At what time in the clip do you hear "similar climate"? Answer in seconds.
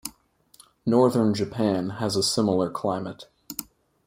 2.23-3.25